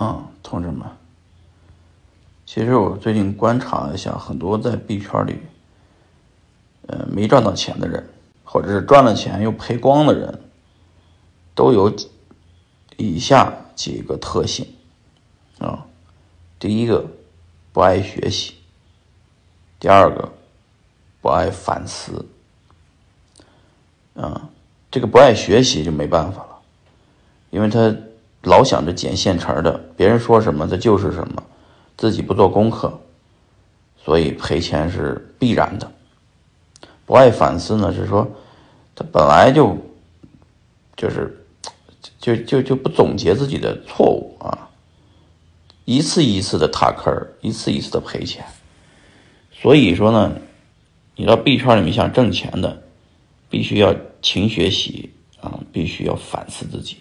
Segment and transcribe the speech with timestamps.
[0.00, 0.88] 啊，同志们，
[2.46, 5.38] 其实我最近观察了一下，很多在币圈里，
[6.86, 8.08] 呃，没赚到钱的人，
[8.42, 10.40] 或者是赚了钱又赔光的人，
[11.54, 11.94] 都有
[12.96, 14.66] 以下几个特性
[15.58, 15.84] 啊。
[16.58, 17.04] 第一个，
[17.74, 18.54] 不爱学习；
[19.78, 20.32] 第二个，
[21.20, 22.24] 不爱反思。
[24.14, 24.48] 啊，
[24.90, 26.58] 这个不爱学习就没办法了，
[27.50, 27.94] 因为他。
[28.42, 31.42] 老想着捡现成的，别人说什么他就是什么，
[31.96, 33.00] 自己不做功课，
[34.02, 35.92] 所以赔钱是必然的。
[37.04, 38.30] 不爱反思呢，是说
[38.94, 39.76] 他本来就
[40.96, 41.44] 就是
[42.18, 44.70] 就就就不总结自己的错误啊，
[45.84, 48.44] 一次一次的踏坑一次一次的赔钱。
[49.52, 50.32] 所以说呢，
[51.16, 52.82] 你到币圈里面想挣钱的，
[53.50, 56.96] 必须要勤学习啊，必须要反思自己。